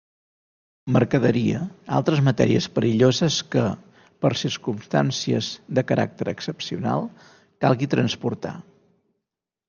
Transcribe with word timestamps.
Mercaderia: 0.93 1.57
altres 1.97 2.21
matèries 2.27 2.67
perilloses 2.77 3.35
que, 3.55 3.65
per 4.25 4.31
circumstàncies 4.43 5.49
de 5.79 5.83
caràcter 5.91 6.27
excepcional, 6.33 7.05
calgui 7.67 7.89
transportar. 7.93 8.55